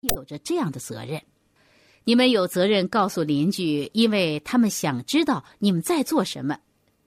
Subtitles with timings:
[0.00, 1.20] 有着这样的责任。
[2.04, 6.58] 你们有责任告诉邻居，因为他们想知道你们在做什么。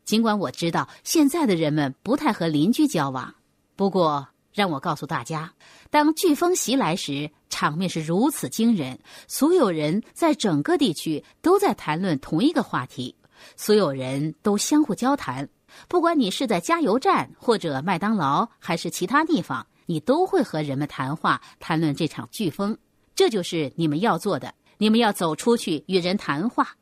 [0.06, 3.34] 尽管我知道现在的人们不太和邻居交往，
[3.76, 5.54] 不过让我告诉大家，
[5.90, 13.16] 当飓风袭来时，场面是如此惊人，所有人在整个地区都在谈论同一个话题，
[13.56, 15.50] 所有人都相互交谈。
[15.88, 22.78] 不管你是在加油站或者麦当劳还是其他地方，你都会和人们谈话，谈论这场飓风。
[23.16, 24.54] 这就是你们要做的。
[24.80, 26.76] 你们要走出去与人谈话。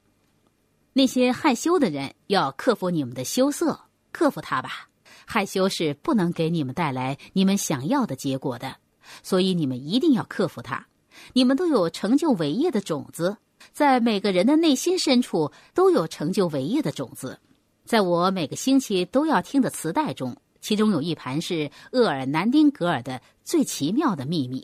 [0.93, 3.79] 那些害羞的人要克服你们的羞涩，
[4.11, 4.89] 克服它吧。
[5.25, 8.75] 害羞是不能给你们带来你们想要的结果的，
[9.21, 10.87] 所以你们一定要克服它。
[11.33, 13.37] 你们都有成就伟业的种子，
[13.71, 17.39] 在每个人的内心深处都有成就伟业的种子。
[17.85, 23.13] 在我每个星期都要听的磁带中，其中有一盘是厄尔南丁格尔的
[23.43, 24.61] 《最奇妙的秘密》。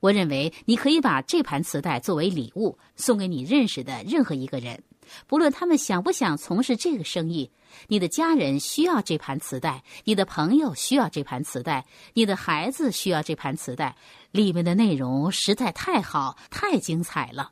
[0.00, 4.82] 我认为你可以把这盘磁带作为礼物送给你认识的任何一个人，
[5.26, 7.50] 不论他们想不想从事这个生意。
[7.88, 13.96] 你的家人需要这盘磁带，你的朋友需要这盘磁带，你的孩子需要这盘磁带。
[14.30, 17.50] 里面的内容实在太好，太精彩了。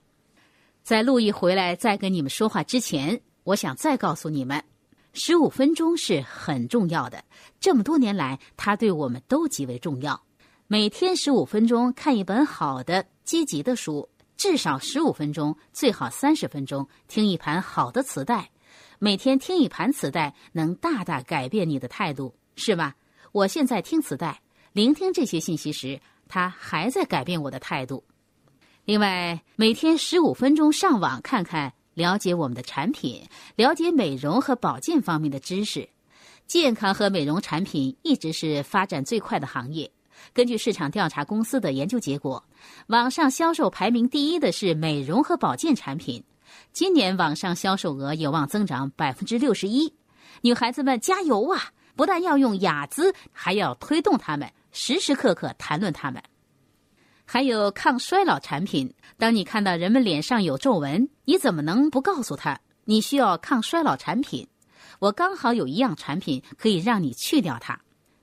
[0.82, 4.62] 在路易回来再跟你们说话之前，我想再告诉你们，
[5.12, 7.24] 十五分钟是很重要的。
[7.60, 10.20] 这么多年来，它对我们都极为重要。
[10.72, 18.50] 每天十五分钟看一本好的、积极的书，至少十五分钟，最好三十分钟听一盘好的磁带。
[18.98, 22.96] 每天听一盘磁带，能大大改变你的态度，是吧？
[23.32, 24.40] 我现在听磁带，
[24.72, 28.02] 聆听这些信息时，它还在改变我的态度。
[28.86, 33.22] 另外，每天十五分钟上网看看，了解我们的产品，
[33.56, 35.86] 了解美容和保健方面的知识。
[36.46, 39.92] 健康和美容产品一直是发展最快的行业。
[40.32, 42.42] 根据市场调查公司的研究结果，
[42.86, 46.22] 网上销售排名第一的是美容和保健产品。
[46.72, 49.92] 今年网上销售额有望增长百分之六十一。
[50.40, 51.70] 女孩子们加油啊！
[51.94, 56.22] 不但要用雅姿，还要推动他们，时时刻刻谈论他们。
[57.24, 58.92] 还有抗衰老产品。
[59.18, 64.46] 当你看到人们脸上有皱纹，你怎么能不告诉他你需要抗衰老产品？
[64.98, 67.78] 我刚好有一样产品可以让你去掉它。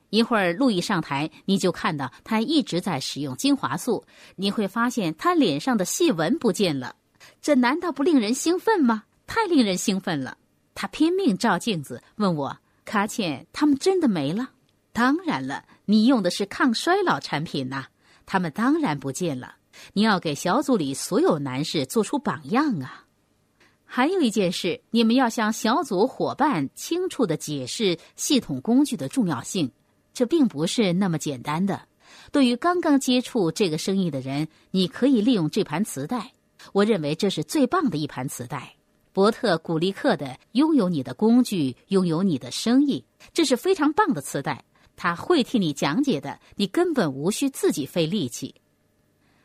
[0.10, 4.04] 一会儿，路易上台，你就看到他一直在使用精华素。
[4.36, 6.96] 你会发现他脸上的细纹不见了，
[7.42, 9.04] 这难道不令人兴奋吗？
[9.28, 10.38] 太令人兴奋了！
[10.74, 14.50] 他拼命照镜子，问我：“卡茜，他们真的没了？”
[14.92, 17.86] 当然了，你用的是抗衰老产品呐，
[18.26, 19.58] 他们当然不见了。
[19.94, 23.06] 你要给小组里所有男士做出榜样啊！
[23.86, 29.72] 还有一件事，你们要向小组伙伴清楚的解释系统工具的重要性。
[30.20, 31.88] 这并不是那么简单的。
[32.30, 36.34] 对于刚刚接触这个生意的人，你可以利用这盘磁带。
[36.74, 38.76] 我认为这是最棒的一盘磁带。
[39.14, 44.66] 伯特·古利克的《拥有你的工具，拥有你的生意》，这是非常棒的磁带。
[44.98, 48.54] 他会替你讲解的，你根本无需自己费力气。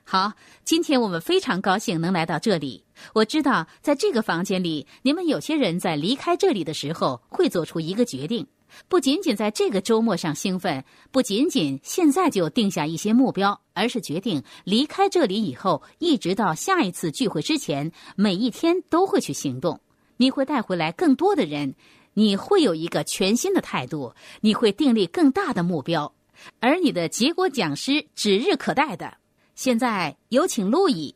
[0.03, 0.33] 好，
[0.65, 2.85] 今天我们非常高兴能来到这里。
[3.13, 8.45] 我知道，在这个房间里，你们有些人在离开这里的时候会做出一个决定。
[8.89, 19.81] 不仅仅在这个周末上兴奋，不仅仅现在就定下一些目标，而是决定离开这里以后，一直到下一次聚会之前，每一天都会去行动。
[20.17, 21.75] 你会带回来更多的人，
[22.15, 26.15] 你会有一个全新的态度，你会订立更大的目标，
[26.61, 29.17] 而你的结果讲师指日可待的。
[29.55, 31.15] 现在有请路易。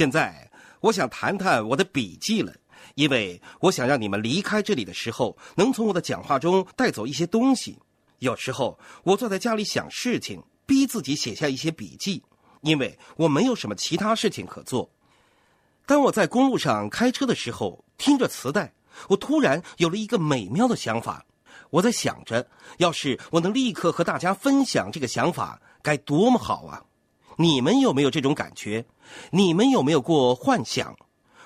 [0.00, 0.50] 现在
[0.80, 2.50] 我想谈谈我的笔记了，
[2.94, 7.78] 因为我想让你们离开这里的时候，能从我的讲话中带走一些东西。
[8.20, 12.22] 有时候我坐在家里想事情，逼自己写下一些笔记，
[12.62, 14.90] 因为我没有什么其他事情可做。
[15.84, 18.72] 当我在公路上开车的时候，听着磁带，
[19.10, 21.26] 我突然有了一个美妙的想法。
[21.68, 22.48] 我在想着，
[22.78, 26.86] 要是我能立刻和大家分享这个想法，该多么好啊！
[27.40, 28.84] 你们有没有这种感觉？
[29.30, 30.94] 你们有没有过幻想？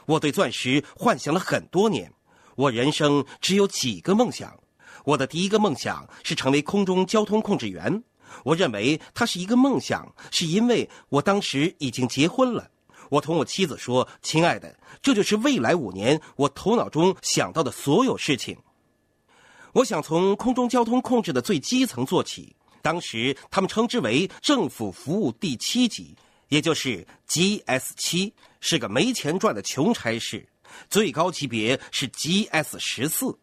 [0.06, 2.12] 我对钻石幻想了很多年。
[2.56, 4.58] 我人生只有几个梦想。
[5.04, 8.02] 我的第一个梦想是成为空中交通控制员。
[8.42, 12.68] 我认为它是一个梦想，是因为我当时已经结婚了。
[13.08, 18.58] 我同我妻子说：“亲爱的，这就是未来五年我头脑中想到的所有事情。
[19.74, 26.14] 我想从空中交通控制的最基层做起。”当时他们称之为政府服务第七级，
[26.48, 30.46] 也就是 GS 七，是个没钱赚的穷差事。
[30.90, 33.38] 最高级别是 GS 十四，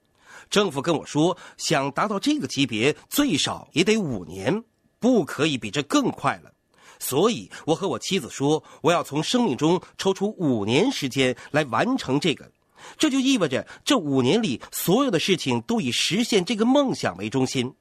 [0.47, 4.63] 政府跟我说，想达到这个级别，最少也得五年，
[4.99, 6.53] 不可以比这更快了。
[6.99, 12.51] 所以，我和我妻子说，我要从生命中抽出五年时间来完成这个。
[12.95, 17.73] 这就意味着，这五年里所有的事情都以实现这个梦想为中心。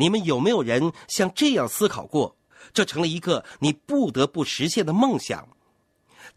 [0.00, 2.34] 你们有没有人像这样思考过？
[2.72, 5.46] 这成了一个你不得不实现的梦想。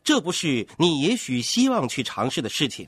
[0.03, 2.85] 这不是你也许希望去尝试的事情。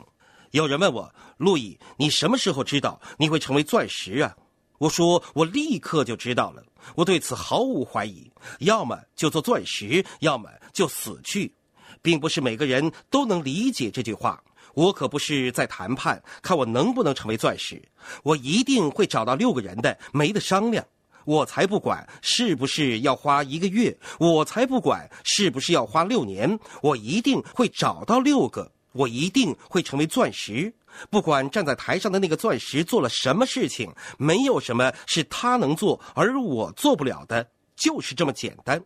[0.52, 4.36] 有人问我，路易，你什么时候知道你会成为钻石啊？
[4.78, 6.62] 我说，我立刻就知道了。
[6.96, 8.30] 我对此毫无怀疑。
[8.60, 11.54] 要么就做钻石，要么就死去，
[12.02, 14.44] 并不是每个人都能理解这句话。
[14.76, 17.82] 我可不是在谈判，看我能不能成为钻石。
[18.24, 20.86] 我一定会找到六个人的，没得商量。
[21.26, 26.60] 我才不管是不是要花一个月，我才不管是不是要花六年。
[26.84, 30.72] 我一定会找到六个，我一定会成为钻石。
[31.10, 38.82] 不管站在台上的那个钻石做了什么事情，没有什么是他能做而我做不了的，就是这么简单。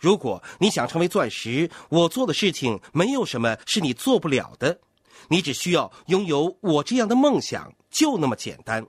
[0.00, 4.80] 如果你想成为钻石，我做的事情没有什么是你做不了的。
[5.28, 8.86] 你只需要拥有我这样的梦想，就那么简单。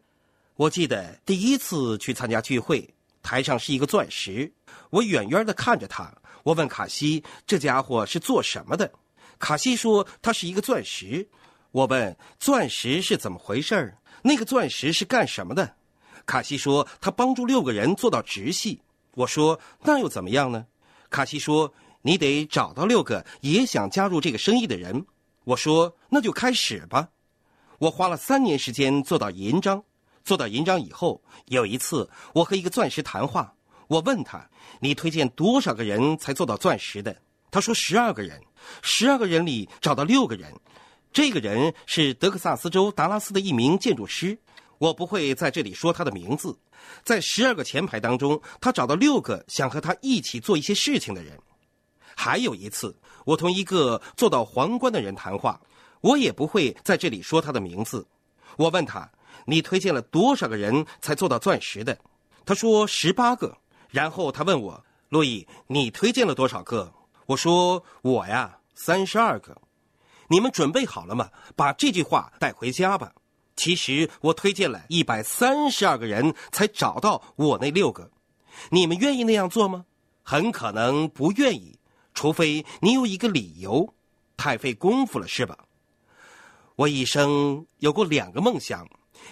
[0.55, 4.51] 我记得第一次去参加聚会，台上是一个钻石，
[4.89, 6.13] 我远远的看着他。
[6.43, 8.91] 我问卡西：“这家伙是做什么的？”
[9.39, 11.27] 卡西说：“他是一个钻石。”
[11.71, 13.97] 我问：“钻石是怎么回事？
[14.21, 15.75] 那个钻石是干什么的？”
[16.25, 18.81] 卡西说：“他帮助六个人做到直系。”
[19.15, 20.65] 我说：“那又怎么样呢？”
[21.09, 21.73] 卡西说
[22.03, 25.05] ：“你得找到六个也想加入这个生意的人。”
[25.45, 27.09] 我说：“那就开始吧。”
[27.79, 29.83] 我花了三年时间做到银章。
[30.23, 33.53] 做到银章以后，有一次我和一个钻石谈话，
[33.87, 34.49] 我问他
[34.81, 37.15] ：“你推荐多少个人才做到钻石的？”
[37.51, 38.41] 他说：“十二个人。
[38.81, 40.51] 十二个人里找到六个人。
[41.13, 44.37] 这个人是德克萨斯州达拉斯的一名建筑师。
[44.79, 46.57] 我不会在这里说他的名字。
[47.03, 51.39] 在十二个前排当中，他找到六个想和他一起做一些事情的人。
[52.15, 52.95] 还有一次。”
[53.25, 55.59] 我同一个做到皇冠的人谈话，
[56.01, 58.05] 我也不会在这里说他的名字。
[58.57, 59.09] 我问他
[59.45, 61.97] ：“你推荐了多少个人才做到钻石的？”
[62.45, 63.57] 他说：“十八个。”
[63.89, 66.93] 然后他问我：“路易，你推荐了多少个？”
[67.25, 69.59] 我说：“我呀，三十二个。”
[70.29, 71.29] 你们准备好了吗？
[71.55, 73.13] 把这句话带回家吧。
[73.55, 78.11] 其实我推荐了一百三十二个人才找到我那六个。
[78.69, 79.85] 你们愿意那样做吗？
[80.21, 81.79] 很可能不愿意。
[82.15, 83.93] 除非你有一个理由，
[84.35, 85.59] 太费功夫了，是吧？
[86.75, 88.89] 我一生有过两个梦想，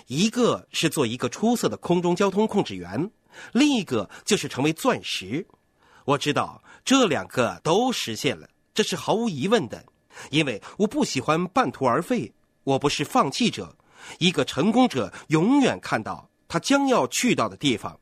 [0.07, 3.09] 一个是做一个出色的空中交通控制员，
[3.53, 5.47] 另一个就是成为钻石。
[6.05, 9.85] 我知道这两个都实现了，这是毫无疑问的，
[10.29, 12.31] 因为我不喜欢半途而废。
[12.65, 13.75] 我不是放弃者，
[14.19, 17.99] 一个成功者永远看到他将要去到的地方，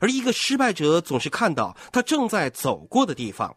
[0.00, 3.56] 而一个失败者总是看到他正在走过的地方。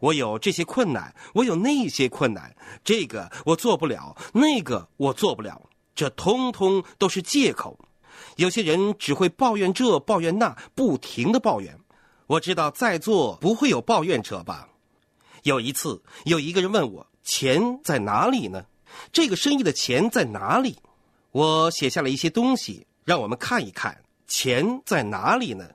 [0.00, 5.60] 我有这些困难，我有那些困难，这个我做不了，那个我做不了，
[5.94, 7.78] 这通通都是借口。
[8.36, 11.78] 有些人只会抱怨这抱怨那，不停的抱怨。
[12.26, 14.68] 我知道在座不会有抱怨者吧？
[15.42, 18.64] 有一次，有一个人问我：“钱在哪里呢？
[19.12, 20.78] 这个生意的钱在哪里？”
[21.32, 25.68] 我写下了一些东西，让我们看一看钱在哪里呢？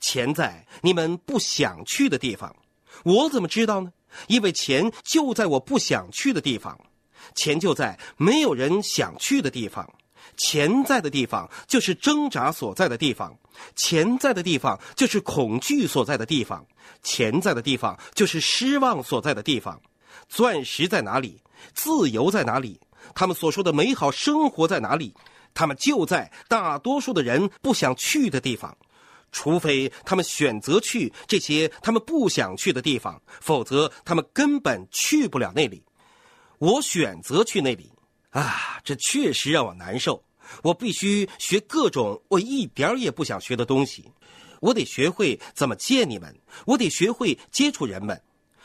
[0.00, 2.54] 钱在你们不想去的地方。
[3.04, 3.92] 我怎么知道呢？
[4.26, 6.78] 因为钱就在我不想去的地方，
[7.34, 9.88] 钱就在没有人想去的地方，
[10.36, 13.36] 钱在的地方就是挣扎所在的地方，
[13.76, 16.66] 钱在的地方就是恐惧所在的地方，
[17.02, 19.80] 钱在的地方就是失望所在的地方。
[20.28, 21.40] 钻石在哪里？
[21.74, 22.80] 自由在哪里？
[23.14, 25.14] 他们所说的美好生活在哪里？
[25.54, 28.76] 他们就在大多数的人不想去的地方。
[29.30, 35.82] 除非他们选择去这些他们不想去的地方，否则他们根本去不了那里。
[36.58, 37.92] 我选择去那里，
[38.30, 40.24] 啊，这确实让我难受。
[40.62, 44.10] 我必须学各种我一点也不想学的东西。
[44.60, 46.34] 我得学会怎么见你们，
[46.66, 48.20] 我得学会接触人们。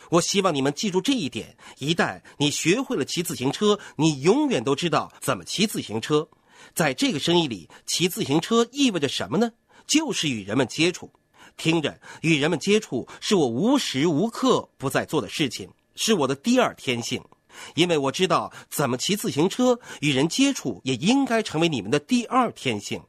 [0.09, 6.27] 我希望你们记住这一点：一旦你学会了骑自行车，你永远都知道怎么骑自行车。
[6.73, 9.51] 在这个生意里，骑自行车意味着什么呢？
[9.85, 11.11] 就是与人们接触，
[11.57, 17.23] 听着，与人们接触是我无时无刻不在做的事情，是我的第二天性。
[17.75, 22.99] 因为我知道怎么骑自行车，与人接触也应该成为你们的第二天性。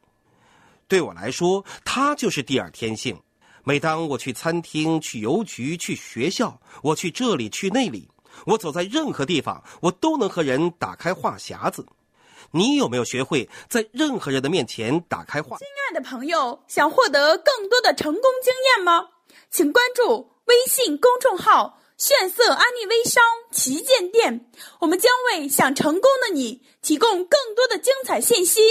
[0.87, 3.19] 对我来说，它就是第二天性。
[3.63, 8.07] 每当我去餐厅、去邮局、去学校，我去这里去那里，
[8.45, 11.83] 我走在任何地方，我都能和人打开话匣子。
[12.55, 15.57] 你有没有学会在任何人的面前打开话？
[15.57, 19.09] 亲爱的朋友，想获得更多的成功经验吗？
[19.51, 23.21] 请关注微信公众号“炫色安利微商
[23.51, 28.61] 旗舰店”，我们将为想成功的你提供更多的精彩信息。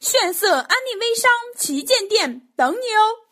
[0.00, 3.29] 炫色安利微商旗舰店等你哦！